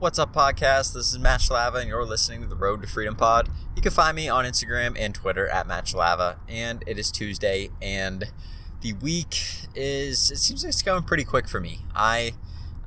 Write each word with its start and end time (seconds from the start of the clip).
What's 0.00 0.18
up, 0.18 0.34
podcast? 0.34 0.94
This 0.94 1.12
is 1.12 1.18
Match 1.18 1.50
Lava, 1.50 1.76
and 1.76 1.86
you're 1.86 2.06
listening 2.06 2.40
to 2.40 2.46
the 2.46 2.56
Road 2.56 2.80
to 2.80 2.88
Freedom 2.88 3.14
Pod. 3.14 3.50
You 3.76 3.82
can 3.82 3.92
find 3.92 4.16
me 4.16 4.30
on 4.30 4.46
Instagram 4.46 4.96
and 4.98 5.14
Twitter 5.14 5.46
at 5.46 5.66
Match 5.66 5.94
Lava, 5.94 6.40
and 6.48 6.82
it 6.86 6.98
is 6.98 7.10
Tuesday, 7.10 7.68
and 7.82 8.32
the 8.80 8.94
week 8.94 9.36
is, 9.74 10.30
it 10.30 10.38
seems 10.38 10.64
like 10.64 10.70
it's 10.70 10.80
going 10.80 11.02
pretty 11.02 11.24
quick 11.24 11.46
for 11.46 11.60
me. 11.60 11.80
I 11.94 12.32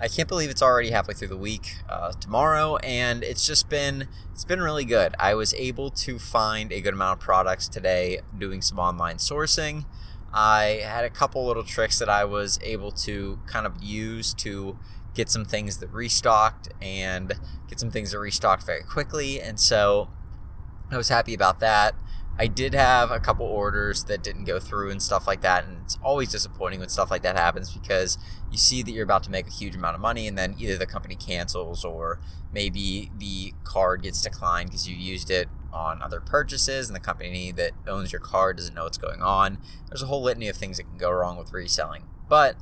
I 0.02 0.08
can't 0.08 0.28
believe 0.28 0.50
it's 0.50 0.64
already 0.64 0.90
halfway 0.90 1.14
through 1.14 1.28
the 1.28 1.38
week 1.38 1.76
uh, 1.88 2.14
tomorrow, 2.14 2.78
and 2.78 3.24
it's 3.24 3.46
just 3.46 3.70
been 3.70 4.08
it's 4.32 4.44
been 4.44 4.60
really 4.60 4.84
good. 4.84 5.14
I 5.20 5.36
was 5.36 5.54
able 5.54 5.92
to 5.92 6.18
find 6.18 6.72
a 6.72 6.82
good 6.82 6.96
amount 6.96 7.20
of 7.20 7.24
products 7.24 7.68
today 7.68 8.22
doing 8.36 8.64
some 8.64 8.80
online 8.80 9.18
sourcing. 9.18 9.86
I 10.34 10.82
had 10.84 11.06
a 11.06 11.12
couple 11.12 11.46
little 11.46 11.64
tricks 11.64 12.00
that 12.00 12.10
I 12.10 12.26
was 12.26 12.58
able 12.64 12.92
to 12.92 13.38
kind 13.46 13.68
of 13.68 13.84
use 13.84 14.34
to 14.34 14.80
get 15.14 15.30
some 15.30 15.46
things 15.46 15.78
that 15.78 15.90
restocked 15.92 16.70
and 16.82 17.34
get 17.68 17.80
some 17.80 17.92
things 17.92 18.12
that 18.12 18.20
restocked 18.20 18.66
very 18.66 18.84
quickly. 18.84 19.42
And 19.42 19.60
so 19.60 20.10
I 20.92 20.98
was 20.98 21.10
happy 21.10 21.34
about 21.34 21.60
that. 21.60 21.96
I 22.38 22.48
did 22.48 22.74
have 22.74 23.12
a 23.12 23.20
couple 23.20 23.46
orders 23.46 24.06
that 24.06 24.24
didn't 24.24 24.46
go 24.46 24.60
through 24.60 24.90
and 24.90 25.02
stuff 25.02 25.28
like 25.28 25.42
that. 25.42 25.66
And 25.66 25.82
it's 25.84 26.00
always 26.04 26.32
disappointing 26.32 26.80
when 26.80 26.90
stuff 26.90 27.12
like 27.12 27.22
that 27.22 27.36
happens 27.38 27.72
because 27.72 28.18
you 28.52 28.58
see 28.58 28.82
that 28.82 28.92
you're 28.92 29.04
about 29.04 29.24
to 29.24 29.32
make 29.32 29.48
a 29.48 29.52
huge 29.52 29.76
amount 29.76 29.96
of 29.96 30.02
money 30.02 30.28
and 30.28 30.38
then 30.38 30.56
either 30.58 30.78
the 30.78 30.88
company 30.88 31.16
cancels 31.16 31.86
or 31.86 32.20
maybe 32.52 33.12
the 33.18 33.54
card 33.64 34.02
gets 34.02 34.22
declined 34.22 34.70
because 34.70 34.88
you 34.88 34.96
used 34.96 35.30
it 35.30 35.48
on 35.72 36.02
other 36.02 36.20
purchases 36.20 36.88
and 36.88 36.96
the 36.96 37.00
company 37.00 37.52
that 37.52 37.72
owns 37.88 38.12
your 38.12 38.22
card 38.22 38.58
doesn't 38.58 38.74
know 38.74 38.84
what's 38.84 38.98
going 38.98 39.22
on. 39.22 39.60
There's 39.90 40.04
a 40.04 40.08
whole 40.08 40.22
litany 40.22 40.48
of 40.48 40.56
things 40.56 40.78
that 40.78 40.84
can 40.84 40.98
go 40.98 41.12
wrong 41.12 41.38
with 41.38 41.54
reselling. 41.54 42.04
But 42.28 42.56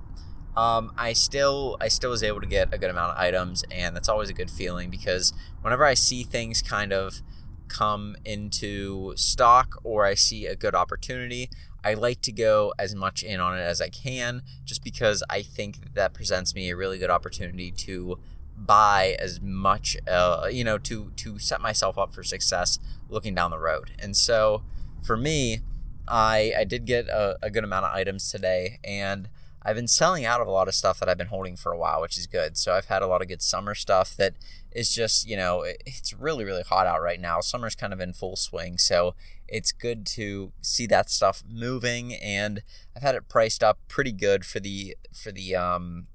um, 0.55 0.91
I 0.97 1.13
still 1.13 1.77
I 1.79 1.87
still 1.87 2.09
was 2.09 2.23
able 2.23 2.41
to 2.41 2.47
get 2.47 2.73
a 2.73 2.77
good 2.77 2.89
amount 2.89 3.13
of 3.13 3.17
items, 3.17 3.63
and 3.71 3.95
that's 3.95 4.09
always 4.09 4.29
a 4.29 4.33
good 4.33 4.51
feeling 4.51 4.89
because 4.89 5.33
whenever 5.61 5.85
I 5.85 5.93
see 5.93 6.23
things 6.23 6.61
kind 6.61 6.91
of 6.91 7.21
come 7.67 8.17
into 8.25 9.13
stock 9.15 9.79
or 9.83 10.05
I 10.05 10.13
see 10.13 10.45
a 10.45 10.55
good 10.55 10.75
opportunity, 10.75 11.49
I 11.83 11.93
like 11.93 12.21
to 12.23 12.31
go 12.31 12.73
as 12.77 12.93
much 12.93 13.23
in 13.23 13.39
on 13.39 13.57
it 13.57 13.61
as 13.61 13.79
I 13.81 13.89
can, 13.89 14.43
just 14.65 14.83
because 14.83 15.23
I 15.29 15.41
think 15.41 15.93
that, 15.93 16.13
presents 16.13 16.53
me 16.53 16.69
a 16.69 16.75
really 16.75 16.99
good 16.99 17.09
opportunity 17.09 17.71
to 17.71 18.19
buy 18.57 19.15
as 19.19 19.41
much, 19.41 19.97
uh, 20.07 20.47
you 20.51 20.63
know, 20.63 20.77
to 20.79 21.11
to 21.15 21.39
set 21.39 21.61
myself 21.61 21.97
up 21.97 22.13
for 22.13 22.23
success 22.23 22.77
looking 23.09 23.33
down 23.33 23.51
the 23.51 23.57
road. 23.57 23.91
And 23.99 24.17
so, 24.17 24.63
for 25.01 25.15
me, 25.15 25.61
I 26.07 26.53
I 26.57 26.63
did 26.65 26.85
get 26.85 27.07
a, 27.07 27.37
a 27.41 27.49
good 27.49 27.63
amount 27.63 27.85
of 27.85 27.95
items 27.95 28.29
today, 28.29 28.79
and 28.83 29.29
I've 29.63 29.75
been 29.75 29.87
selling 29.87 30.25
out 30.25 30.41
of 30.41 30.47
a 30.47 30.51
lot 30.51 30.67
of 30.67 30.73
stuff 30.73 30.99
that 30.99 31.09
I've 31.09 31.17
been 31.17 31.27
holding 31.27 31.55
for 31.55 31.71
a 31.71 31.77
while, 31.77 32.01
which 32.01 32.17
is 32.17 32.25
good. 32.25 32.57
So 32.57 32.73
I've 32.73 32.87
had 32.87 33.01
a 33.01 33.07
lot 33.07 33.21
of 33.21 33.27
good 33.27 33.41
summer 33.41 33.75
stuff 33.75 34.15
that 34.17 34.33
is 34.71 34.93
just, 34.93 35.27
you 35.27 35.37
know, 35.37 35.63
it's 35.85 36.13
really, 36.13 36.43
really 36.43 36.63
hot 36.63 36.87
out 36.87 37.01
right 37.01 37.19
now. 37.19 37.41
Summer's 37.41 37.75
kind 37.75 37.93
of 37.93 37.99
in 37.99 38.13
full 38.13 38.35
swing. 38.35 38.77
So 38.77 39.13
it's 39.47 39.71
good 39.71 40.05
to 40.07 40.51
see 40.61 40.87
that 40.87 41.09
stuff 41.09 41.43
moving 41.47 42.15
and 42.15 42.61
I've 42.95 43.03
had 43.03 43.15
it 43.15 43.29
priced 43.29 43.61
up 43.61 43.79
pretty 43.87 44.13
good 44.13 44.45
for 44.45 44.59
the 44.59 44.95
for 45.13 45.31
the 45.31 45.55
um 45.55 46.07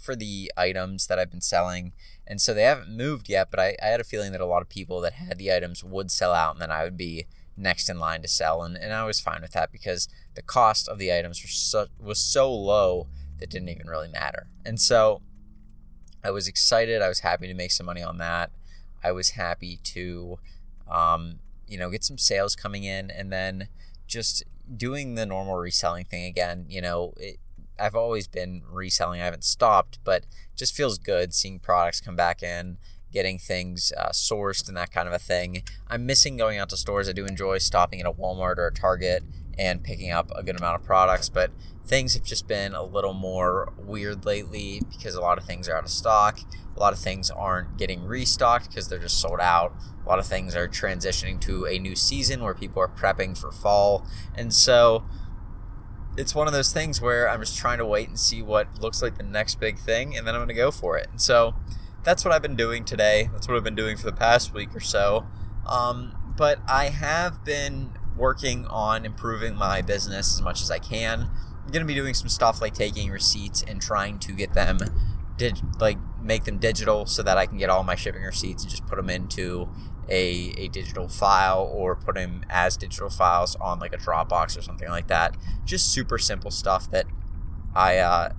for 0.00 0.16
the 0.16 0.50
items 0.56 1.06
that 1.06 1.18
I've 1.18 1.30
been 1.30 1.40
selling. 1.40 1.92
And 2.26 2.40
so 2.40 2.52
they 2.54 2.62
haven't 2.62 2.96
moved 2.96 3.28
yet, 3.28 3.48
but 3.50 3.60
I, 3.60 3.76
I 3.82 3.86
had 3.86 4.00
a 4.00 4.04
feeling 4.04 4.32
that 4.32 4.40
a 4.40 4.46
lot 4.46 4.62
of 4.62 4.68
people 4.68 5.00
that 5.02 5.14
had 5.14 5.38
the 5.38 5.52
items 5.52 5.84
would 5.84 6.10
sell 6.10 6.32
out 6.32 6.54
and 6.54 6.62
then 6.62 6.70
I 6.70 6.82
would 6.84 6.96
be 6.96 7.26
next 7.58 7.88
in 7.88 7.98
line 7.98 8.22
to 8.22 8.28
sell. 8.28 8.62
And, 8.62 8.76
and 8.76 8.92
I 8.92 9.04
was 9.04 9.20
fine 9.20 9.42
with 9.42 9.52
that 9.52 9.72
because 9.72 10.08
the 10.34 10.42
cost 10.42 10.88
of 10.88 10.98
the 10.98 11.12
items 11.12 11.42
so, 11.44 11.86
was 12.00 12.18
so 12.18 12.52
low 12.52 13.08
that 13.38 13.50
didn't 13.50 13.68
even 13.68 13.88
really 13.88 14.08
matter. 14.08 14.46
And 14.64 14.80
so 14.80 15.22
I 16.22 16.30
was 16.30 16.48
excited. 16.48 17.02
I 17.02 17.08
was 17.08 17.20
happy 17.20 17.46
to 17.46 17.54
make 17.54 17.70
some 17.70 17.86
money 17.86 18.02
on 18.02 18.18
that. 18.18 18.50
I 19.02 19.12
was 19.12 19.30
happy 19.30 19.78
to, 19.84 20.38
um, 20.90 21.38
you 21.66 21.78
know, 21.78 21.90
get 21.90 22.04
some 22.04 22.18
sales 22.18 22.56
coming 22.56 22.84
in 22.84 23.10
and 23.10 23.32
then 23.32 23.68
just 24.06 24.42
doing 24.76 25.14
the 25.14 25.26
normal 25.26 25.56
reselling 25.56 26.04
thing 26.04 26.24
again. 26.24 26.66
You 26.68 26.80
know, 26.80 27.14
it, 27.16 27.38
I've 27.78 27.94
always 27.94 28.26
been 28.26 28.62
reselling. 28.68 29.20
I 29.20 29.24
haven't 29.24 29.44
stopped, 29.44 29.98
but 30.04 30.24
just 30.56 30.74
feels 30.74 30.98
good 30.98 31.32
seeing 31.32 31.60
products 31.60 32.00
come 32.00 32.16
back 32.16 32.42
in 32.42 32.78
getting 33.12 33.38
things 33.38 33.92
uh, 33.96 34.10
sourced 34.10 34.68
and 34.68 34.76
that 34.76 34.92
kind 34.92 35.08
of 35.08 35.14
a 35.14 35.18
thing. 35.18 35.62
I'm 35.88 36.06
missing 36.06 36.36
going 36.36 36.58
out 36.58 36.68
to 36.70 36.76
stores. 36.76 37.08
I 37.08 37.12
do 37.12 37.26
enjoy 37.26 37.58
stopping 37.58 38.00
at 38.00 38.06
a 38.06 38.12
Walmart 38.12 38.58
or 38.58 38.66
a 38.66 38.72
Target 38.72 39.24
and 39.58 39.82
picking 39.82 40.10
up 40.10 40.30
a 40.36 40.42
good 40.42 40.56
amount 40.56 40.80
of 40.80 40.86
products, 40.86 41.28
but 41.28 41.50
things 41.84 42.14
have 42.14 42.22
just 42.22 42.46
been 42.46 42.74
a 42.74 42.82
little 42.82 43.14
more 43.14 43.72
weird 43.78 44.24
lately 44.24 44.82
because 44.90 45.14
a 45.14 45.20
lot 45.20 45.38
of 45.38 45.44
things 45.44 45.68
are 45.68 45.76
out 45.76 45.84
of 45.84 45.90
stock. 45.90 46.38
A 46.76 46.78
lot 46.78 46.92
of 46.92 46.98
things 46.98 47.30
aren't 47.30 47.76
getting 47.76 48.04
restocked 48.04 48.68
because 48.68 48.88
they're 48.88 49.00
just 49.00 49.20
sold 49.20 49.40
out. 49.40 49.74
A 50.04 50.08
lot 50.08 50.20
of 50.20 50.26
things 50.26 50.54
are 50.54 50.68
transitioning 50.68 51.40
to 51.40 51.66
a 51.66 51.78
new 51.78 51.96
season 51.96 52.42
where 52.42 52.54
people 52.54 52.80
are 52.80 52.88
prepping 52.88 53.36
for 53.36 53.50
fall. 53.50 54.06
And 54.36 54.54
so 54.54 55.04
it's 56.16 56.34
one 56.34 56.46
of 56.46 56.52
those 56.52 56.72
things 56.72 57.00
where 57.00 57.28
I'm 57.28 57.40
just 57.40 57.56
trying 57.56 57.78
to 57.78 57.86
wait 57.86 58.08
and 58.08 58.18
see 58.18 58.42
what 58.42 58.80
looks 58.80 59.02
like 59.02 59.18
the 59.18 59.24
next 59.24 59.58
big 59.58 59.78
thing, 59.78 60.16
and 60.16 60.26
then 60.26 60.34
I'm 60.34 60.40
going 60.40 60.48
to 60.48 60.54
go 60.54 60.70
for 60.70 60.96
it. 60.96 61.08
And 61.10 61.20
so 61.20 61.54
that's 62.08 62.24
what 62.24 62.32
I've 62.32 62.40
been 62.40 62.56
doing 62.56 62.86
today. 62.86 63.28
That's 63.34 63.46
what 63.46 63.54
I've 63.54 63.64
been 63.64 63.74
doing 63.74 63.98
for 63.98 64.06
the 64.06 64.16
past 64.16 64.54
week 64.54 64.74
or 64.74 64.80
so. 64.80 65.26
Um, 65.66 66.16
but 66.38 66.58
I 66.66 66.86
have 66.86 67.44
been 67.44 67.90
working 68.16 68.64
on 68.68 69.04
improving 69.04 69.54
my 69.54 69.82
business 69.82 70.32
as 70.32 70.40
much 70.40 70.62
as 70.62 70.70
I 70.70 70.78
can. 70.78 71.28
I'm 71.62 71.70
going 71.70 71.82
to 71.82 71.86
be 71.86 71.94
doing 71.94 72.14
some 72.14 72.30
stuff 72.30 72.62
like 72.62 72.72
taking 72.72 73.10
receipts 73.10 73.62
and 73.62 73.82
trying 73.82 74.18
to 74.20 74.32
get 74.32 74.54
them 74.54 74.78
dig- 75.36 75.58
like 75.80 75.98
make 76.22 76.44
them 76.44 76.56
digital 76.56 77.04
so 77.04 77.22
that 77.22 77.36
I 77.36 77.44
can 77.44 77.58
get 77.58 77.68
all 77.68 77.84
my 77.84 77.94
shipping 77.94 78.22
receipts 78.22 78.62
and 78.62 78.70
just 78.70 78.86
put 78.86 78.96
them 78.96 79.10
into 79.10 79.68
a, 80.08 80.54
a 80.56 80.68
digital 80.68 81.08
file 81.08 81.70
or 81.70 81.94
put 81.94 82.14
them 82.14 82.42
as 82.48 82.78
digital 82.78 83.10
files 83.10 83.54
on 83.56 83.80
like 83.80 83.92
a 83.92 83.98
Dropbox 83.98 84.56
or 84.56 84.62
something 84.62 84.88
like 84.88 85.08
that. 85.08 85.36
Just 85.66 85.92
super 85.92 86.16
simple 86.16 86.50
stuff 86.50 86.90
that 86.90 87.04
I 87.74 87.98
uh, 87.98 88.30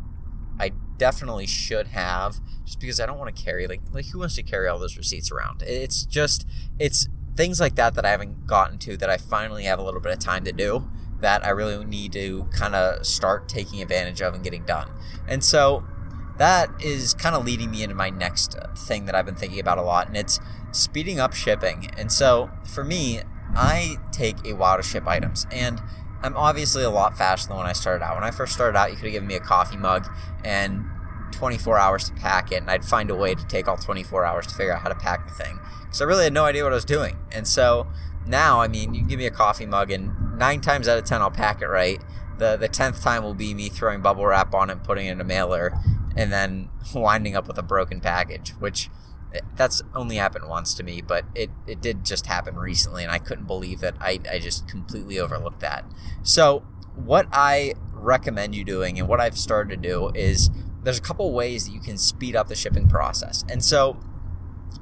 definitely 1.00 1.48
should 1.48 1.88
have 1.88 2.40
just 2.64 2.80
because 2.80 3.00
I 3.00 3.08
don't 3.08 3.18
want 3.18 3.36
to 3.36 3.44
carry 3.44 3.66
like 3.66 3.82
like 3.92 4.06
who 4.08 4.20
wants 4.20 4.36
to 4.36 4.44
carry 4.44 4.68
all 4.68 4.78
those 4.78 4.98
receipts 4.98 5.32
around? 5.32 5.64
It's 5.64 6.04
just 6.04 6.46
it's 6.78 7.08
things 7.36 7.60
like 7.60 7.76
that 7.76 7.96
that 7.96 8.06
I 8.06 8.12
haven't 8.12 8.46
gotten 8.46 8.78
to 8.80 8.98
that 8.98 9.10
I 9.10 9.18
finally 9.18 9.64
have 9.64 9.80
a 9.80 9.84
little 9.84 10.02
bit 10.02 10.12
of 10.12 10.20
time 10.20 10.44
to 10.44 10.52
do 10.52 10.88
that 11.22 11.46
I 11.46 11.50
really 11.50 11.84
need 11.84 12.14
to 12.14 12.46
kind 12.52 12.76
of 12.76 13.06
start 13.06 13.50
taking 13.50 13.82
advantage 13.82 14.22
of 14.22 14.34
and 14.34 14.44
getting 14.44 14.66
done. 14.66 14.90
And 15.28 15.44
so 15.44 15.84
that 16.38 16.70
is 16.82 17.14
kind 17.14 17.36
of 17.36 17.46
leading 17.46 17.72
me 17.72 17.84
into 17.84 17.96
my 17.96 18.10
next 18.10 18.56
thing 18.78 19.06
that 19.06 19.16
I've 19.16 19.26
been 19.26 19.36
thinking 19.36 19.60
about 19.60 19.78
a 19.78 19.82
lot 19.82 20.08
and 20.08 20.16
it's 20.16 20.40
speeding 20.72 21.20
up 21.20 21.34
shipping. 21.34 21.90
And 21.98 22.12
so 22.12 22.50
for 22.66 22.84
me, 22.84 23.22
I 23.56 23.98
take 24.12 24.46
a 24.46 24.54
while 24.54 24.78
to 24.78 24.84
ship 24.84 25.08
items 25.08 25.46
and 25.52 25.82
I'm 26.22 26.36
obviously 26.36 26.84
a 26.84 26.90
lot 26.90 27.18
faster 27.18 27.48
than 27.48 27.58
when 27.58 27.68
I 27.68 27.74
started 27.74 28.04
out. 28.04 28.16
When 28.16 28.24
I 28.24 28.32
first 28.32 28.54
started 28.54 28.78
out, 28.78 28.90
you 28.92 28.96
could 28.96 29.06
have 29.06 29.14
given 29.14 29.28
me 29.28 29.36
a 29.36 29.40
coffee 29.40 29.78
mug 29.78 30.08
and 30.44 30.86
24 31.32 31.78
hours 31.78 32.10
to 32.10 32.14
pack 32.14 32.52
it, 32.52 32.58
and 32.58 32.70
I'd 32.70 32.84
find 32.84 33.10
a 33.10 33.16
way 33.16 33.36
to 33.36 33.46
take 33.48 33.68
all 33.68 33.78
24 33.78 34.26
hours 34.26 34.48
to 34.48 34.56
figure 34.56 34.74
out 34.74 34.82
how 34.82 34.90
to 34.90 34.96
pack 34.96 35.28
the 35.28 35.34
thing. 35.34 35.60
Because 35.82 36.02
I 36.02 36.06
really 36.06 36.26
had 36.26 36.34
no 36.34 36.46
idea 36.46 36.64
what 36.64 36.74
I 36.74 36.76
was 36.76 36.86
doing. 36.86 37.18
And 37.32 37.48
so 37.48 37.88
now, 38.26 38.60
I 38.60 38.68
mean, 38.68 38.94
you 38.94 39.04
give 39.04 39.18
me 39.18 39.26
a 39.26 39.32
coffee 39.32 39.66
mug, 39.66 39.92
and 39.92 40.38
nine 40.38 40.62
times 40.62 40.88
out 40.88 40.98
of 40.98 41.06
10, 41.06 41.22
I'll 41.22 41.32
pack 41.32 41.62
it 41.62 41.68
right. 41.68 42.02
The, 42.38 42.58
the 42.58 42.70
10th 42.70 43.02
time 43.02 43.24
will 43.24 43.34
be 43.34 43.54
me 43.54 43.70
throwing 43.70 44.02
bubble 44.02 44.26
wrap 44.26 44.54
on 44.54 44.70
it, 44.70 44.84
putting 44.84 45.08
it 45.08 45.12
in 45.12 45.22
a 45.22 45.26
mailer, 45.26 45.74
and 46.16 46.32
then 46.32 46.70
winding 46.94 47.36
up 47.36 47.48
with 47.48 47.58
a 47.58 47.64
broken 47.64 48.02
package, 48.02 48.52
which 48.60 48.90
that's 49.56 49.82
only 49.94 50.16
happened 50.16 50.48
once 50.48 50.74
to 50.76 50.84
me, 50.84 51.02
but 51.02 51.26
it, 51.36 51.50
it 51.68 51.82
did 51.82 52.04
just 52.04 52.26
happen 52.26 52.56
recently, 52.56 53.04
and 53.04 53.12
I 53.12 53.20
couldn't 53.20 53.46
believe 53.46 53.80
that 53.82 53.96
I, 54.00 54.20
I 54.32 54.40
just 54.40 54.68
completely 54.68 55.20
overlooked 55.20 55.60
that. 55.60 55.86
So, 56.24 56.66
what 56.96 57.28
I 57.32 57.74
recommend 57.94 58.56
you 58.56 58.64
doing 58.64 59.00
and 59.00 59.08
what 59.08 59.20
I've 59.20 59.38
started 59.38 59.82
to 59.82 59.90
do 59.90 60.12
is 60.16 60.50
there's 60.84 60.98
a 60.98 61.02
couple 61.02 61.32
ways 61.34 61.66
that 61.66 61.72
you 61.72 61.80
can 61.80 61.98
speed 61.98 62.36
up 62.36 62.48
the 62.48 62.56
shipping 62.56 62.88
process. 62.88 63.44
And 63.50 63.64
so 63.64 63.98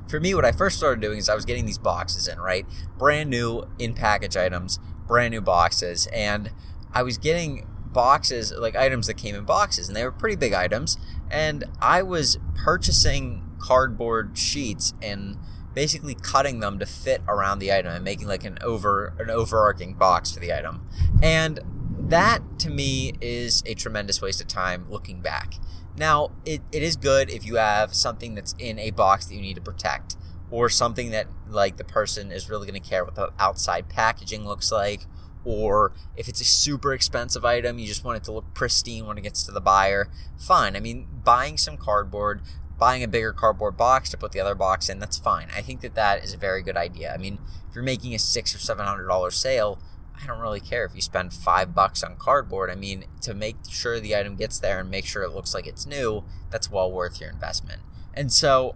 for 0.07 0.19
me, 0.19 0.33
what 0.33 0.45
I 0.45 0.51
first 0.51 0.77
started 0.77 1.01
doing 1.01 1.17
is 1.17 1.29
I 1.29 1.35
was 1.35 1.45
getting 1.45 1.65
these 1.65 1.77
boxes 1.77 2.27
in, 2.27 2.39
right? 2.39 2.65
Brand 2.97 3.29
new 3.29 3.63
in 3.79 3.93
package 3.93 4.37
items, 4.37 4.79
brand 5.07 5.31
new 5.31 5.41
boxes. 5.41 6.07
And 6.07 6.51
I 6.93 7.03
was 7.03 7.17
getting 7.17 7.67
boxes, 7.85 8.51
like 8.51 8.75
items 8.75 9.07
that 9.07 9.15
came 9.15 9.35
in 9.35 9.43
boxes, 9.43 9.87
and 9.87 9.95
they 9.95 10.03
were 10.03 10.11
pretty 10.11 10.35
big 10.35 10.53
items. 10.53 10.97
And 11.29 11.65
I 11.81 12.03
was 12.03 12.37
purchasing 12.55 13.46
cardboard 13.67 14.37
sheets 14.37 14.93
and 15.01 15.37
basically 15.73 16.15
cutting 16.15 16.59
them 16.59 16.79
to 16.79 16.85
fit 16.85 17.21
around 17.27 17.59
the 17.59 17.71
item 17.71 17.93
and 17.93 18.03
making 18.03 18.27
like 18.27 18.45
an 18.45 18.57
over 18.61 19.13
an 19.19 19.29
overarching 19.29 19.93
box 19.93 20.31
for 20.31 20.39
the 20.39 20.53
item. 20.53 20.87
And 21.21 21.59
that 21.99 22.59
to 22.59 22.69
me 22.69 23.13
is 23.19 23.63
a 23.65 23.73
tremendous 23.73 24.21
waste 24.21 24.41
of 24.41 24.47
time 24.47 24.85
looking 24.89 25.21
back. 25.21 25.55
Now, 25.97 26.31
it, 26.45 26.61
it 26.71 26.83
is 26.83 26.95
good 26.95 27.29
if 27.29 27.45
you 27.45 27.55
have 27.55 27.93
something 27.93 28.35
that's 28.35 28.55
in 28.57 28.79
a 28.79 28.91
box 28.91 29.25
that 29.25 29.35
you 29.35 29.41
need 29.41 29.55
to 29.55 29.61
protect, 29.61 30.15
or 30.49 30.69
something 30.69 31.11
that 31.11 31.27
like 31.49 31.75
the 31.77 31.83
person 31.83 32.31
is 32.31 32.49
really 32.49 32.67
going 32.67 32.81
to 32.81 32.89
care 32.89 33.03
what 33.03 33.15
the 33.15 33.31
outside 33.37 33.89
packaging 33.89 34.47
looks 34.47 34.71
like, 34.71 35.05
or 35.43 35.91
if 36.15 36.29
it's 36.29 36.39
a 36.39 36.45
super 36.45 36.93
expensive 36.93 37.43
item, 37.43 37.79
you 37.79 37.87
just 37.87 38.03
want 38.03 38.15
it 38.15 38.23
to 38.23 38.31
look 38.31 38.53
pristine 38.53 39.05
when 39.05 39.17
it 39.17 39.21
gets 39.21 39.43
to 39.43 39.51
the 39.51 39.59
buyer. 39.59 40.09
Fine. 40.37 40.75
I 40.75 40.79
mean, 40.79 41.07
buying 41.23 41.57
some 41.57 41.77
cardboard, 41.77 42.41
buying 42.79 43.03
a 43.03 43.07
bigger 43.07 43.33
cardboard 43.33 43.75
box 43.75 44.09
to 44.09 44.17
put 44.17 44.31
the 44.31 44.39
other 44.39 44.55
box 44.55 44.89
in, 44.89 44.99
that's 44.99 45.17
fine. 45.17 45.47
I 45.55 45.61
think 45.61 45.81
that 45.81 45.95
that 45.95 46.23
is 46.23 46.33
a 46.33 46.37
very 46.37 46.61
good 46.61 46.77
idea. 46.77 47.13
I 47.13 47.17
mean, 47.17 47.39
if 47.69 47.75
you're 47.75 47.83
making 47.83 48.13
a 48.13 48.19
six 48.19 48.53
or 48.53 48.59
seven 48.59 48.85
hundred 48.85 49.07
dollar 49.07 49.31
sale, 49.31 49.79
I 50.21 50.25
don't 50.25 50.39
really 50.39 50.59
care 50.59 50.85
if 50.85 50.95
you 50.95 51.01
spend 51.01 51.33
five 51.33 51.75
bucks 51.75 52.03
on 52.03 52.15
cardboard. 52.15 52.69
I 52.69 52.75
mean, 52.75 53.05
to 53.21 53.33
make 53.33 53.55
sure 53.69 53.99
the 53.99 54.15
item 54.15 54.35
gets 54.35 54.59
there 54.59 54.79
and 54.79 54.89
make 54.89 55.05
sure 55.05 55.23
it 55.23 55.31
looks 55.31 55.53
like 55.53 55.67
it's 55.67 55.85
new, 55.85 56.23
that's 56.49 56.71
well 56.71 56.91
worth 56.91 57.21
your 57.21 57.29
investment. 57.29 57.81
And 58.13 58.31
so 58.31 58.75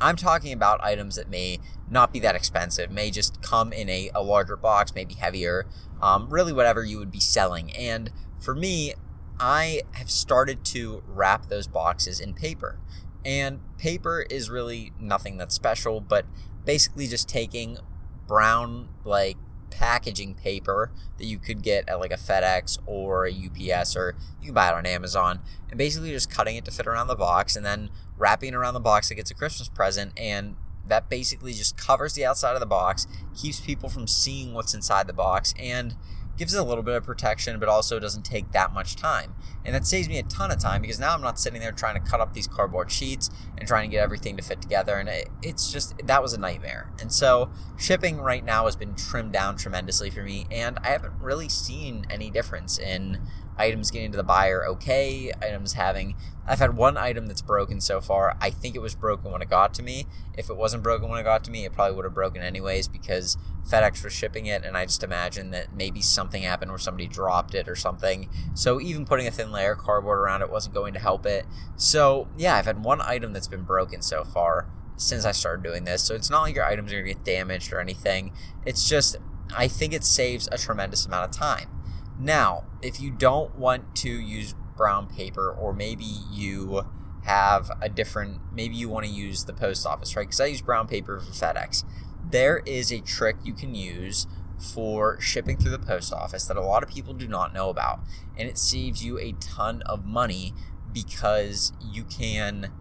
I'm 0.00 0.16
talking 0.16 0.52
about 0.52 0.82
items 0.82 1.16
that 1.16 1.28
may 1.28 1.58
not 1.90 2.12
be 2.12 2.20
that 2.20 2.34
expensive, 2.34 2.90
may 2.90 3.10
just 3.10 3.42
come 3.42 3.72
in 3.72 3.90
a, 3.90 4.10
a 4.14 4.22
larger 4.22 4.56
box, 4.56 4.94
maybe 4.94 5.14
heavier, 5.14 5.66
um, 6.00 6.30
really 6.30 6.52
whatever 6.52 6.82
you 6.82 6.98
would 6.98 7.10
be 7.10 7.20
selling. 7.20 7.76
And 7.76 8.10
for 8.38 8.54
me, 8.54 8.94
I 9.38 9.82
have 9.92 10.10
started 10.10 10.64
to 10.66 11.02
wrap 11.06 11.46
those 11.46 11.66
boxes 11.66 12.20
in 12.20 12.32
paper. 12.32 12.78
And 13.24 13.60
paper 13.78 14.24
is 14.30 14.48
really 14.48 14.92
nothing 14.98 15.36
that's 15.36 15.54
special, 15.54 16.00
but 16.00 16.26
basically 16.64 17.06
just 17.06 17.28
taking 17.28 17.78
brown, 18.26 18.88
like 19.04 19.36
packaging 19.70 20.34
paper 20.34 20.90
that 21.18 21.24
you 21.24 21.38
could 21.38 21.62
get 21.62 21.88
at 21.88 22.00
like 22.00 22.12
a 22.12 22.16
FedEx 22.16 22.78
or 22.86 23.26
a 23.26 23.32
UPS 23.32 23.96
or 23.96 24.16
you 24.40 24.46
can 24.46 24.54
buy 24.54 24.68
it 24.68 24.74
on 24.74 24.84
Amazon 24.84 25.40
and 25.68 25.78
basically 25.78 26.10
just 26.10 26.30
cutting 26.30 26.56
it 26.56 26.64
to 26.64 26.70
fit 26.70 26.86
around 26.86 27.06
the 27.06 27.14
box 27.14 27.54
and 27.56 27.64
then 27.64 27.88
wrapping 28.18 28.52
it 28.52 28.56
around 28.56 28.74
the 28.74 28.80
box 28.80 29.10
like 29.10 29.18
it's 29.18 29.30
a 29.30 29.34
Christmas 29.34 29.68
present 29.68 30.12
and 30.16 30.56
that 30.86 31.08
basically 31.08 31.52
just 31.52 31.76
covers 31.76 32.14
the 32.14 32.24
outside 32.26 32.54
of 32.54 32.60
the 32.60 32.66
box, 32.66 33.06
keeps 33.34 33.60
people 33.60 33.88
from 33.88 34.06
seeing 34.06 34.52
what's 34.52 34.74
inside 34.74 35.06
the 35.06 35.12
box 35.12 35.54
and 35.58 35.94
gives 36.40 36.54
it 36.54 36.58
a 36.58 36.64
little 36.64 36.82
bit 36.82 36.96
of 36.96 37.04
protection, 37.04 37.60
but 37.60 37.68
also 37.68 38.00
doesn't 38.00 38.22
take 38.22 38.50
that 38.52 38.72
much 38.72 38.96
time. 38.96 39.34
And 39.62 39.74
that 39.74 39.86
saves 39.86 40.08
me 40.08 40.18
a 40.18 40.22
ton 40.22 40.50
of 40.50 40.58
time 40.58 40.80
because 40.80 40.98
now 40.98 41.12
I'm 41.12 41.20
not 41.20 41.38
sitting 41.38 41.60
there 41.60 41.70
trying 41.70 42.02
to 42.02 42.10
cut 42.10 42.18
up 42.18 42.32
these 42.32 42.46
cardboard 42.46 42.90
sheets 42.90 43.28
and 43.58 43.68
trying 43.68 43.90
to 43.90 43.94
get 43.94 44.02
everything 44.02 44.38
to 44.38 44.42
fit 44.42 44.62
together. 44.62 44.96
And 44.96 45.06
it, 45.06 45.28
it's 45.42 45.70
just, 45.70 45.94
that 46.02 46.22
was 46.22 46.32
a 46.32 46.38
nightmare. 46.38 46.92
And 46.98 47.12
so 47.12 47.50
shipping 47.76 48.22
right 48.22 48.42
now 48.42 48.64
has 48.64 48.74
been 48.74 48.94
trimmed 48.94 49.34
down 49.34 49.58
tremendously 49.58 50.08
for 50.08 50.22
me. 50.22 50.46
And 50.50 50.78
I 50.82 50.88
haven't 50.88 51.12
really 51.20 51.50
seen 51.50 52.06
any 52.08 52.30
difference 52.30 52.78
in 52.78 53.20
items 53.58 53.90
getting 53.90 54.10
to 54.12 54.16
the 54.16 54.24
buyer 54.24 54.66
okay, 54.66 55.30
items 55.42 55.74
having. 55.74 56.16
I've 56.46 56.58
had 56.58 56.74
one 56.74 56.96
item 56.96 57.26
that's 57.26 57.42
broken 57.42 57.82
so 57.82 58.00
far. 58.00 58.38
I 58.40 58.48
think 58.48 58.74
it 58.74 58.80
was 58.80 58.94
broken 58.94 59.30
when 59.30 59.42
it 59.42 59.50
got 59.50 59.74
to 59.74 59.82
me. 59.82 60.06
If 60.38 60.48
it 60.48 60.56
wasn't 60.56 60.82
broken 60.82 61.10
when 61.10 61.20
it 61.20 61.24
got 61.24 61.44
to 61.44 61.50
me, 61.50 61.66
it 61.66 61.74
probably 61.74 61.96
would 61.96 62.06
have 62.06 62.14
broken 62.14 62.40
anyways 62.40 62.88
because 62.88 63.36
FedEx 63.68 64.02
was 64.02 64.12
shipping 64.12 64.46
it, 64.46 64.64
and 64.64 64.76
I 64.76 64.86
just 64.86 65.02
imagine 65.02 65.50
that 65.50 65.74
maybe 65.74 66.00
something 66.00 66.42
happened 66.42 66.70
where 66.70 66.78
somebody 66.78 67.06
dropped 67.06 67.54
it 67.54 67.68
or 67.68 67.76
something. 67.76 68.28
So 68.54 68.80
even 68.80 69.04
putting 69.04 69.26
a 69.26 69.30
thin 69.30 69.52
layer 69.52 69.72
of 69.72 69.78
cardboard 69.78 70.18
around 70.18 70.42
it 70.42 70.50
wasn't 70.50 70.74
going 70.74 70.92
to 70.94 70.98
help 70.98 71.26
it. 71.26 71.46
So 71.76 72.28
yeah, 72.36 72.56
I've 72.56 72.66
had 72.66 72.84
one 72.84 73.00
item 73.00 73.32
that's 73.32 73.48
been 73.48 73.62
broken 73.62 74.02
so 74.02 74.24
far 74.24 74.68
since 74.96 75.24
I 75.24 75.32
started 75.32 75.62
doing 75.62 75.84
this. 75.84 76.02
So 76.02 76.14
it's 76.14 76.30
not 76.30 76.42
like 76.42 76.54
your 76.54 76.64
items 76.64 76.92
are 76.92 76.96
going 76.96 77.06
to 77.06 77.14
get 77.14 77.24
damaged 77.24 77.72
or 77.72 77.80
anything. 77.80 78.32
It's 78.66 78.88
just, 78.88 79.16
I 79.56 79.68
think 79.68 79.92
it 79.92 80.04
saves 80.04 80.48
a 80.52 80.58
tremendous 80.58 81.06
amount 81.06 81.30
of 81.30 81.36
time. 81.36 81.70
Now, 82.18 82.64
if 82.82 83.00
you 83.00 83.10
don't 83.10 83.54
want 83.56 83.94
to 83.96 84.10
use 84.10 84.54
brown 84.76 85.06
paper, 85.06 85.50
or 85.50 85.72
maybe 85.72 86.04
you 86.04 86.82
have 87.24 87.70
a 87.80 87.88
different, 87.88 88.40
maybe 88.52 88.76
you 88.76 88.88
want 88.88 89.06
to 89.06 89.12
use 89.12 89.44
the 89.44 89.52
post 89.52 89.86
office, 89.86 90.16
right? 90.16 90.26
Because 90.26 90.40
I 90.40 90.46
use 90.46 90.60
brown 90.62 90.86
paper 90.86 91.18
for 91.18 91.32
FedEx. 91.32 91.84
There 92.28 92.62
is 92.66 92.92
a 92.92 93.00
trick 93.00 93.36
you 93.44 93.52
can 93.52 93.74
use 93.74 94.26
for 94.60 95.20
shipping 95.20 95.56
through 95.56 95.70
the 95.70 95.78
post 95.78 96.12
office 96.12 96.44
that 96.46 96.56
a 96.56 96.62
lot 96.62 96.82
of 96.82 96.88
people 96.88 97.14
do 97.14 97.26
not 97.26 97.54
know 97.54 97.70
about. 97.70 98.00
And 98.36 98.48
it 98.48 98.58
saves 98.58 99.04
you 99.04 99.18
a 99.18 99.32
ton 99.32 99.82
of 99.86 100.04
money 100.04 100.54
because 100.92 101.72
you 101.80 102.04
can 102.04 102.72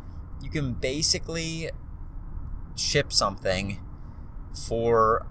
you 0.41 0.49
can 0.49 0.73
basically 0.73 1.69
ship 2.75 3.11
something 3.11 3.79
for 4.67 5.27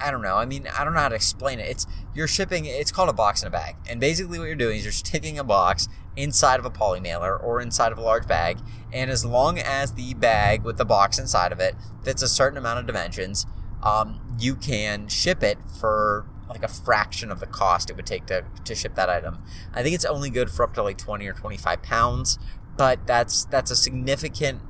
I 0.00 0.10
don't 0.10 0.22
know. 0.22 0.36
I 0.36 0.46
mean, 0.46 0.66
I 0.78 0.84
don't 0.84 0.94
know 0.94 1.00
how 1.00 1.08
to 1.08 1.14
explain 1.14 1.60
it. 1.60 1.68
It's 1.68 1.86
you're 2.14 2.28
shipping. 2.28 2.64
It's 2.64 2.92
called 2.92 3.08
a 3.08 3.12
box 3.12 3.42
in 3.42 3.48
a 3.48 3.50
bag, 3.50 3.76
and 3.88 4.00
basically 4.00 4.38
what 4.38 4.46
you're 4.46 4.54
doing 4.54 4.78
is 4.78 4.84
you're 4.84 4.92
sticking 4.92 5.38
a 5.38 5.44
box 5.44 5.88
inside 6.16 6.58
of 6.58 6.66
a 6.66 6.70
poly 6.70 7.00
mailer 7.00 7.36
or 7.36 7.60
inside 7.60 7.92
of 7.92 7.98
a 7.98 8.02
large 8.02 8.26
bag, 8.26 8.58
and 8.92 9.10
as 9.10 9.24
long 9.24 9.58
as 9.58 9.94
the 9.94 10.14
bag 10.14 10.64
with 10.64 10.76
the 10.76 10.84
box 10.84 11.18
inside 11.18 11.52
of 11.52 11.60
it 11.60 11.74
fits 12.02 12.22
a 12.22 12.28
certain 12.28 12.58
amount 12.58 12.78
of 12.78 12.86
dimensions, 12.86 13.46
um, 13.82 14.20
you 14.38 14.56
can 14.56 15.08
ship 15.08 15.42
it 15.42 15.58
for 15.78 16.26
like 16.48 16.64
a 16.64 16.68
fraction 16.68 17.30
of 17.30 17.38
the 17.38 17.46
cost 17.46 17.90
it 17.90 17.96
would 17.96 18.06
take 18.06 18.26
to, 18.26 18.44
to 18.64 18.74
ship 18.74 18.96
that 18.96 19.08
item. 19.08 19.38
I 19.72 19.82
think 19.82 19.94
it's 19.94 20.04
only 20.04 20.30
good 20.30 20.50
for 20.50 20.64
up 20.64 20.74
to 20.74 20.82
like 20.82 20.98
20 20.98 21.26
or 21.26 21.32
25 21.32 21.82
pounds, 21.82 22.38
but 22.76 23.06
that's 23.06 23.44
that's 23.44 23.70
a 23.70 23.76
significant 23.76 24.60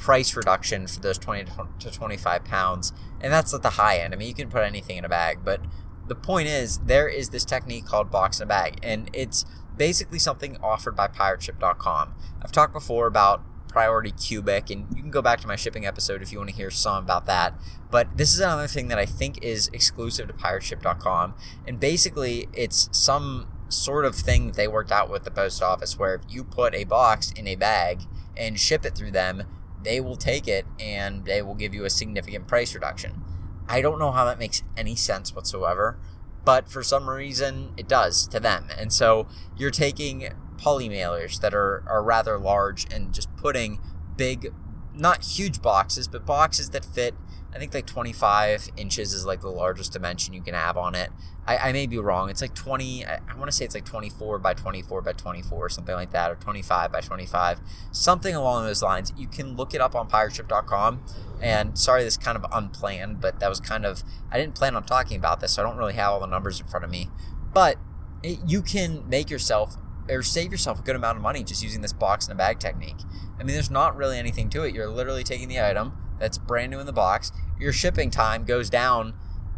price 0.00 0.34
reduction 0.34 0.86
for 0.86 0.98
those 1.00 1.18
20 1.18 1.44
to 1.78 1.90
25 1.90 2.44
pounds. 2.44 2.92
And 3.20 3.30
that's 3.30 3.52
at 3.52 3.62
the 3.62 3.70
high 3.70 3.98
end. 3.98 4.14
I 4.14 4.16
mean, 4.16 4.28
you 4.28 4.34
can 4.34 4.48
put 4.48 4.62
anything 4.62 4.96
in 4.96 5.04
a 5.04 5.08
bag, 5.10 5.40
but 5.44 5.60
the 6.08 6.14
point 6.14 6.48
is, 6.48 6.78
there 6.78 7.06
is 7.06 7.28
this 7.28 7.44
technique 7.44 7.84
called 7.84 8.10
box 8.10 8.40
in 8.40 8.44
a 8.44 8.46
bag, 8.46 8.80
and 8.82 9.10
it's 9.12 9.44
basically 9.76 10.18
something 10.18 10.56
offered 10.62 10.96
by 10.96 11.06
pirateship.com. 11.06 12.14
I've 12.42 12.50
talked 12.50 12.72
before 12.72 13.06
about 13.06 13.42
priority 13.68 14.10
cubic, 14.10 14.70
and 14.70 14.86
you 14.96 15.02
can 15.02 15.10
go 15.10 15.22
back 15.22 15.40
to 15.42 15.46
my 15.46 15.54
shipping 15.54 15.86
episode 15.86 16.22
if 16.22 16.32
you 16.32 16.38
want 16.38 16.50
to 16.50 16.56
hear 16.56 16.70
some 16.70 17.04
about 17.04 17.26
that. 17.26 17.54
But 17.90 18.16
this 18.16 18.32
is 18.32 18.40
another 18.40 18.66
thing 18.66 18.88
that 18.88 18.98
I 18.98 19.06
think 19.06 19.44
is 19.44 19.68
exclusive 19.68 20.26
to 20.28 20.32
pirateship.com, 20.32 21.34
and 21.66 21.78
basically, 21.78 22.48
it's 22.54 22.88
some 22.90 23.46
sort 23.68 24.04
of 24.06 24.16
thing 24.16 24.46
that 24.46 24.56
they 24.56 24.66
worked 24.66 24.90
out 24.90 25.10
with 25.10 25.24
the 25.24 25.30
post 25.30 25.62
office 25.62 25.98
where 25.98 26.14
if 26.14 26.22
you 26.28 26.42
put 26.42 26.74
a 26.74 26.84
box 26.84 27.30
in 27.32 27.46
a 27.46 27.54
bag 27.54 28.00
and 28.36 28.58
ship 28.58 28.84
it 28.84 28.96
through 28.96 29.12
them, 29.12 29.44
they 29.82 30.00
will 30.00 30.16
take 30.16 30.46
it 30.46 30.66
and 30.78 31.24
they 31.24 31.42
will 31.42 31.54
give 31.54 31.74
you 31.74 31.84
a 31.84 31.90
significant 31.90 32.46
price 32.46 32.74
reduction. 32.74 33.22
I 33.68 33.80
don't 33.80 33.98
know 33.98 34.10
how 34.12 34.24
that 34.24 34.38
makes 34.38 34.62
any 34.76 34.96
sense 34.96 35.34
whatsoever, 35.34 35.98
but 36.44 36.68
for 36.70 36.82
some 36.82 37.08
reason 37.08 37.72
it 37.76 37.88
does 37.88 38.26
to 38.28 38.40
them. 38.40 38.68
And 38.76 38.92
so 38.92 39.28
you're 39.56 39.70
taking 39.70 40.28
poly 40.58 40.88
mailers 40.88 41.40
that 41.40 41.54
are, 41.54 41.84
are 41.86 42.02
rather 42.02 42.38
large 42.38 42.86
and 42.92 43.14
just 43.14 43.34
putting 43.36 43.80
big, 44.16 44.52
not 45.00 45.24
huge 45.24 45.62
boxes, 45.62 46.08
but 46.08 46.26
boxes 46.26 46.70
that 46.70 46.84
fit 46.84 47.14
I 47.54 47.58
think 47.58 47.74
like 47.74 47.86
25 47.86 48.70
inches 48.76 49.12
is 49.12 49.26
like 49.26 49.40
the 49.40 49.50
largest 49.50 49.92
dimension 49.92 50.34
you 50.34 50.42
can 50.42 50.54
have 50.54 50.76
on 50.76 50.94
it. 50.94 51.10
I, 51.46 51.56
I 51.56 51.72
may 51.72 51.86
be 51.86 51.98
wrong. 51.98 52.30
It's 52.30 52.40
like 52.40 52.54
20, 52.54 53.04
I, 53.04 53.18
I 53.28 53.34
want 53.36 53.50
to 53.50 53.52
say 53.52 53.64
it's 53.64 53.74
like 53.74 53.84
24 53.84 54.38
by 54.38 54.54
24 54.54 55.02
by 55.02 55.12
24 55.12 55.58
or 55.58 55.68
something 55.68 55.94
like 55.94 56.12
that, 56.12 56.30
or 56.30 56.36
25 56.36 56.92
by 56.92 57.00
25, 57.00 57.60
something 57.90 58.34
along 58.34 58.66
those 58.66 58.82
lines. 58.82 59.12
You 59.16 59.26
can 59.26 59.56
look 59.56 59.74
it 59.74 59.80
up 59.80 59.94
on 59.96 60.08
pirateship.com. 60.08 61.02
And 61.42 61.76
sorry, 61.76 62.04
this 62.04 62.14
is 62.14 62.18
kind 62.18 62.36
of 62.36 62.44
unplanned, 62.52 63.20
but 63.20 63.40
that 63.40 63.48
was 63.48 63.60
kind 63.60 63.84
of, 63.84 64.04
I 64.30 64.38
didn't 64.38 64.54
plan 64.54 64.76
on 64.76 64.84
talking 64.84 65.16
about 65.16 65.40
this, 65.40 65.54
so 65.54 65.62
I 65.62 65.66
don't 65.66 65.78
really 65.78 65.94
have 65.94 66.12
all 66.12 66.20
the 66.20 66.26
numbers 66.26 66.60
in 66.60 66.66
front 66.66 66.84
of 66.84 66.90
me. 66.90 67.08
But 67.52 67.78
it, 68.22 68.38
you 68.46 68.62
can 68.62 69.08
make 69.08 69.28
yourself 69.30 69.76
or 70.08 70.22
save 70.22 70.50
yourself 70.50 70.80
a 70.80 70.82
good 70.82 70.96
amount 70.96 71.16
of 71.16 71.22
money 71.22 71.44
just 71.44 71.62
using 71.62 71.82
this 71.82 71.92
box 71.92 72.26
in 72.26 72.32
a 72.32 72.36
bag 72.36 72.58
technique. 72.58 72.98
I 73.38 73.42
mean, 73.42 73.54
there's 73.54 73.70
not 73.70 73.96
really 73.96 74.18
anything 74.18 74.50
to 74.50 74.62
it. 74.64 74.74
You're 74.74 74.88
literally 74.88 75.24
taking 75.24 75.48
the 75.48 75.60
item 75.60 75.92
that's 76.18 76.38
brand 76.38 76.70
new 76.70 76.78
in 76.78 76.86
the 76.86 76.92
box. 76.92 77.32
Your 77.58 77.72
shipping 77.72 78.10
time 78.10 78.44
goes 78.44 78.70
down 78.70 79.14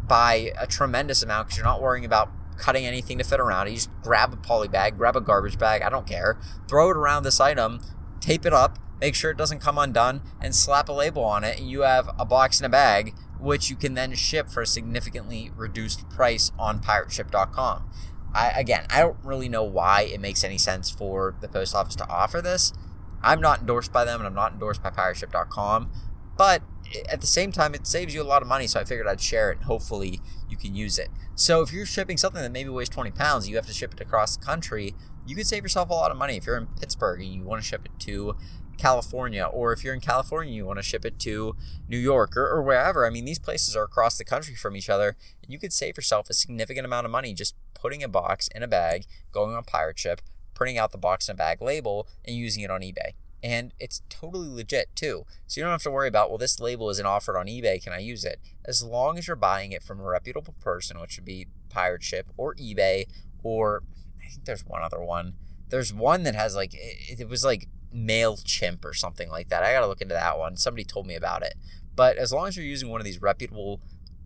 by 0.07 0.51
a 0.57 0.67
tremendous 0.67 1.23
amount 1.23 1.47
because 1.47 1.57
you're 1.57 1.65
not 1.65 1.81
worrying 1.81 2.05
about 2.05 2.31
cutting 2.57 2.85
anything 2.85 3.17
to 3.17 3.23
fit 3.23 3.39
around 3.39 3.67
it. 3.67 3.71
You 3.71 3.77
just 3.77 3.89
grab 4.01 4.33
a 4.33 4.37
poly 4.37 4.67
bag, 4.67 4.97
grab 4.97 5.15
a 5.15 5.21
garbage 5.21 5.57
bag, 5.57 5.81
I 5.81 5.89
don't 5.89 6.07
care, 6.07 6.39
throw 6.67 6.89
it 6.89 6.97
around 6.97 7.23
this 7.23 7.39
item, 7.39 7.81
tape 8.19 8.45
it 8.45 8.53
up, 8.53 8.79
make 9.01 9.15
sure 9.15 9.31
it 9.31 9.37
doesn't 9.37 9.59
come 9.59 9.77
undone, 9.77 10.21
and 10.41 10.55
slap 10.55 10.87
a 10.89 10.93
label 10.93 11.23
on 11.23 11.43
it, 11.43 11.59
and 11.59 11.69
you 11.69 11.81
have 11.81 12.09
a 12.17 12.25
box 12.25 12.59
in 12.59 12.65
a 12.65 12.69
bag, 12.69 13.15
which 13.39 13.69
you 13.69 13.75
can 13.75 13.93
then 13.93 14.13
ship 14.15 14.49
for 14.49 14.61
a 14.61 14.67
significantly 14.67 15.51
reduced 15.55 16.09
price 16.09 16.51
on 16.57 16.79
pirateship.com. 16.79 17.89
I, 18.33 18.49
again, 18.49 18.85
I 18.89 18.99
don't 18.99 19.17
really 19.23 19.49
know 19.49 19.63
why 19.63 20.01
it 20.01 20.19
makes 20.19 20.43
any 20.43 20.57
sense 20.57 20.89
for 20.89 21.35
the 21.41 21.47
post 21.47 21.75
office 21.75 21.95
to 21.97 22.09
offer 22.09 22.41
this. 22.41 22.73
I'm 23.21 23.39
not 23.39 23.61
endorsed 23.61 23.93
by 23.93 24.03
them, 24.05 24.19
and 24.19 24.27
I'm 24.27 24.33
not 24.33 24.53
endorsed 24.53 24.83
by 24.83 24.89
pirateship.com. 24.89 25.91
But 26.37 26.63
at 27.09 27.21
the 27.21 27.27
same 27.27 27.51
time, 27.51 27.73
it 27.73 27.87
saves 27.87 28.13
you 28.13 28.21
a 28.21 28.25
lot 28.25 28.41
of 28.41 28.47
money, 28.47 28.67
so 28.67 28.79
I 28.79 28.83
figured 28.83 29.07
I'd 29.07 29.21
share 29.21 29.51
it 29.51 29.57
and 29.57 29.65
hopefully 29.65 30.19
you 30.49 30.57
can 30.57 30.75
use 30.75 30.97
it. 30.97 31.09
So 31.35 31.61
if 31.61 31.71
you're 31.71 31.85
shipping 31.85 32.17
something 32.17 32.41
that 32.41 32.51
maybe 32.51 32.69
weighs 32.69 32.89
20 32.89 33.11
pounds, 33.11 33.47
you 33.47 33.55
have 33.55 33.65
to 33.67 33.73
ship 33.73 33.93
it 33.93 34.01
across 34.01 34.37
the 34.37 34.45
country, 34.45 34.95
you 35.25 35.35
could 35.35 35.47
save 35.47 35.63
yourself 35.63 35.89
a 35.89 35.93
lot 35.93 36.11
of 36.11 36.17
money. 36.17 36.37
If 36.37 36.45
you're 36.45 36.57
in 36.57 36.67
Pittsburgh 36.67 37.21
and 37.21 37.33
you 37.33 37.43
want 37.43 37.61
to 37.61 37.67
ship 37.67 37.85
it 37.85 37.91
to 38.01 38.35
California, 38.77 39.43
or 39.43 39.71
if 39.71 39.83
you're 39.83 39.93
in 39.93 40.01
California, 40.01 40.53
you 40.53 40.65
want 40.65 40.79
to 40.79 40.83
ship 40.83 41.05
it 41.05 41.19
to 41.19 41.55
New 41.87 41.97
York 41.97 42.35
or, 42.35 42.47
or 42.47 42.61
wherever. 42.61 43.05
I 43.05 43.09
mean, 43.09 43.25
these 43.25 43.39
places 43.39 43.75
are 43.75 43.83
across 43.83 44.17
the 44.17 44.25
country 44.25 44.55
from 44.55 44.75
each 44.75 44.89
other, 44.89 45.15
and 45.41 45.51
you 45.51 45.59
could 45.59 45.73
save 45.73 45.97
yourself 45.97 46.29
a 46.29 46.33
significant 46.33 46.85
amount 46.85 47.05
of 47.05 47.11
money 47.11 47.33
just 47.33 47.55
putting 47.73 48.03
a 48.03 48.07
box 48.07 48.49
in 48.53 48.63
a 48.63 48.67
bag, 48.67 49.05
going 49.31 49.55
on 49.55 49.63
Pirate 49.63 49.99
Ship, 49.99 50.21
printing 50.53 50.77
out 50.77 50.91
the 50.91 50.97
box 50.97 51.29
in 51.29 51.33
a 51.33 51.37
bag 51.37 51.61
label, 51.61 52.07
and 52.25 52.35
using 52.35 52.63
it 52.63 52.71
on 52.71 52.81
eBay 52.81 53.13
and 53.43 53.73
it's 53.77 54.01
totally 54.09 54.47
legit 54.47 54.95
too. 54.95 55.25
So 55.47 55.59
you 55.59 55.65
don't 55.65 55.73
have 55.73 55.83
to 55.83 55.91
worry 55.91 56.07
about, 56.07 56.29
well, 56.29 56.37
this 56.37 56.61
label 56.61 56.89
isn't 56.89 57.05
offered 57.05 57.37
on 57.37 57.47
eBay. 57.47 57.83
Can 57.83 57.91
I 57.91 57.99
use 57.99 58.23
it? 58.23 58.39
As 58.63 58.81
long 58.81 59.17
as 59.17 59.27
you're 59.27 59.35
buying 59.35 59.73
it 59.73 59.83
from 59.83 59.99
a 59.99 60.03
reputable 60.03 60.55
person, 60.61 60.99
which 60.99 61.17
would 61.17 61.25
be 61.25 61.47
Pirate 61.69 62.03
Ship 62.03 62.27
or 62.37 62.55
eBay, 62.55 63.05
or 63.43 63.83
I 64.23 64.29
think 64.29 64.45
there's 64.45 64.65
one 64.65 64.81
other 64.81 65.03
one. 65.03 65.33
There's 65.67 65.93
one 65.93 66.23
that 66.23 66.35
has 66.35 66.55
like, 66.55 66.73
it, 66.73 67.19
it 67.19 67.27
was 67.27 67.43
like 67.43 67.67
MailChimp 67.95 68.83
or 68.83 68.93
something 68.93 69.29
like 69.29 69.49
that. 69.49 69.63
I 69.63 69.73
got 69.73 69.81
to 69.81 69.87
look 69.87 70.01
into 70.01 70.13
that 70.13 70.37
one. 70.37 70.57
Somebody 70.57 70.83
told 70.83 71.07
me 71.07 71.15
about 71.15 71.43
it. 71.43 71.55
But 71.95 72.17
as 72.17 72.31
long 72.31 72.47
as 72.47 72.57
you're 72.57 72.65
using 72.65 72.89
one 72.89 73.01
of 73.01 73.05
these 73.05 73.21
reputable 73.21 73.81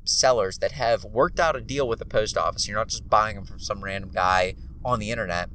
sellers 0.05 0.59
that 0.59 0.71
have 0.73 1.03
worked 1.03 1.39
out 1.39 1.55
a 1.55 1.61
deal 1.61 1.87
with 1.87 1.99
the 1.99 2.05
post 2.05 2.37
office, 2.37 2.67
you're 2.67 2.77
not 2.77 2.87
just 2.87 3.09
buying 3.09 3.35
them 3.35 3.45
from 3.45 3.59
some 3.59 3.83
random 3.83 4.11
guy 4.11 4.55
on 4.85 4.99
the 4.99 5.11
internet, 5.11 5.49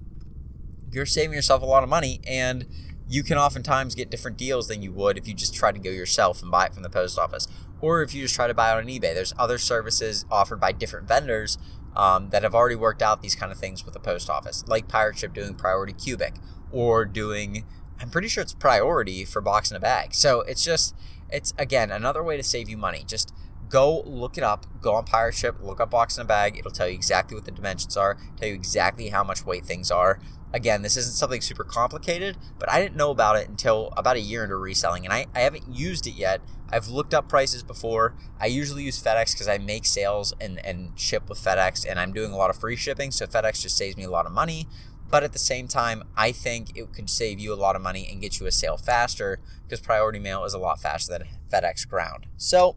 you're 0.93 1.07
saving 1.07 1.35
yourself 1.35 1.63
a 1.63 1.67
lot 1.67 1.83
of 1.83 1.89
money 1.89 2.21
and 2.27 2.67
you 3.09 3.23
can 3.23 3.37
oftentimes 3.37 3.95
get 3.95 4.11
different 4.11 4.37
deals 4.37 4.69
than 4.69 4.83
you 4.83 4.93
would 4.93 5.19
if 5.19 5.27
you 5.27 5.35
just 5.35 5.55
try 5.55 5.73
to 5.73 5.79
go 5.79 5.91
yourself 5.91 6.43
and 6.43 6.51
buy 6.51 6.67
it 6.67 6.75
from 6.75 6.83
the 6.83 6.91
post 6.91 7.19
office 7.19 7.49
or 7.81 8.03
if 8.03 8.15
you 8.15 8.23
just 8.23 8.35
try 8.35 8.47
to 8.47 8.55
buy 8.55 8.73
it 8.73 8.79
on 8.79 8.87
ebay 8.87 9.15
there's 9.15 9.35
other 9.39 9.59
services 9.59 10.25
offered 10.31 10.61
by 10.61 10.71
different 10.71 11.09
vendors 11.09 11.59
um, 11.97 12.31
that 12.31 12.43
have 12.43 12.55
already 12.55 12.75
worked 12.75 13.03
out 13.03 13.23
these 13.23 13.35
kind 13.35 13.51
of 13.51 13.59
things 13.59 13.85
with 13.85 13.95
the 13.95 14.01
post 14.01 14.31
office 14.31 14.65
like 14.67 14.89
pirate 14.89 15.19
ship 15.19 15.33
doing 15.33 15.55
priority 15.55 15.93
cubic 15.93 16.37
or 16.71 17.05
doing 17.05 17.65
i'm 18.03 18.11
pretty 18.11 18.29
sure 18.29 18.43
it's 18.43 18.53
priority 18.53 19.25
for 19.25 19.41
box 19.41 19.71
in 19.71 19.77
a 19.77 19.81
bag 19.81 20.15
so 20.15 20.41
it's 20.43 20.63
just 20.63 20.95
it's 21.31 21.55
again 21.57 21.91
another 21.91 22.23
way 22.23 22.37
to 22.37 22.43
save 22.43 22.69
you 22.69 22.77
money 22.77 23.05
just 23.07 23.33
go 23.69 24.03
look 24.03 24.37
it 24.37 24.45
up 24.45 24.67
go 24.83 24.95
on 24.95 25.05
pirate 25.05 25.35
ship 25.35 25.57
look 25.63 25.81
up 25.81 25.91
box 25.91 26.19
in 26.19 26.23
a 26.23 26.27
bag 26.27 26.59
it'll 26.59 26.71
tell 26.71 26.89
you 26.89 26.95
exactly 26.95 27.35
what 27.35 27.47
the 27.47 27.51
dimensions 27.51 27.97
are 27.97 28.19
tell 28.37 28.49
you 28.49 28.55
exactly 28.55 29.09
how 29.09 29.25
much 29.25 29.47
weight 29.47 29.65
things 29.65 29.91
are 29.91 30.21
Again, 30.55 30.83
this 30.83 30.99
isn't 30.99 31.15
something 31.15 31.41
super 31.41 31.65
complicated, 31.65 32.37
but 32.59 32.71
I 32.71 32.81
didn't 32.81 32.97
know 32.97 33.11
about 33.11 33.37
it 33.37 33.49
until 33.49 33.93
about 33.97 34.17
a 34.17 34.21
year 34.21 34.43
into 34.43 34.57
reselling, 34.57 35.05
and 35.07 35.13
I, 35.13 35.27
I 35.35 35.41
haven't 35.41 35.65
used 35.75 36.07
it 36.07 36.13
yet. 36.13 36.43
I've 36.71 36.89
looked 36.89 37.15
up 37.15 37.27
prices 37.27 37.63
before. 37.63 38.15
I 38.39 38.47
usually 38.47 38.83
use 38.83 39.03
FedEx 39.03 39.33
because 39.33 39.49
I 39.49 39.57
make 39.57 39.87
sales 39.87 40.35
and, 40.41 40.65
and 40.65 40.99
ship 40.99 41.31
with 41.31 41.39
FedEx, 41.39 41.87
and 41.89 41.99
I'm 41.99 42.13
doing 42.13 42.33
a 42.33 42.37
lot 42.37 42.51
of 42.51 42.57
free 42.57 42.77
shipping, 42.77 43.13
so 43.13 43.27
FedEx 43.27 43.63
just 43.63 43.79
saves 43.79 43.97
me 43.97 44.05
a 44.05 44.11
lot 44.11 44.27
of 44.27 44.33
money. 44.33 44.69
But 45.13 45.25
at 45.25 45.35
the 45.35 45.39
same 45.39 45.69
time, 45.69 46.05
I 46.17 46.33
think 46.33 46.75
it 46.75 46.95
could 46.95 47.11
save 47.11 47.39
you 47.39 47.53
a 47.53 47.55
lot 47.55 47.77
of 47.77 47.83
money 47.83 48.09
and 48.11 48.19
get 48.19 48.41
you 48.41 48.47
a 48.47 48.51
sale 48.51 48.79
faster 48.79 49.41
because 49.63 49.79
priority 49.79 50.19
mail 50.19 50.47
is 50.47 50.55
a 50.55 50.59
lot 50.59 50.81
faster 50.81 51.13
than 51.13 51.29
FedEx 51.53 51.87
ground. 51.87 52.29
So, 52.39 52.77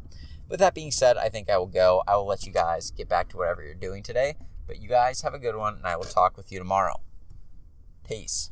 with 0.50 0.60
that 0.60 0.76
being 0.76 0.92
said, 0.92 1.16
I 1.16 1.30
think 1.30 1.50
I 1.50 1.58
will 1.58 1.66
go. 1.66 2.04
I 2.06 2.18
will 2.18 2.28
let 2.28 2.46
you 2.46 2.52
guys 2.52 2.92
get 2.92 3.08
back 3.08 3.30
to 3.30 3.38
whatever 3.38 3.64
you're 3.64 3.74
doing 3.74 4.04
today. 4.04 4.36
But 4.68 4.82
you 4.82 4.90
guys 4.90 5.22
have 5.22 5.34
a 5.34 5.40
good 5.40 5.56
one, 5.56 5.76
and 5.76 5.88
I 5.88 5.96
will 5.96 6.04
talk 6.04 6.36
with 6.36 6.52
you 6.52 6.60
tomorrow. 6.60 7.00
Peace. 8.06 8.50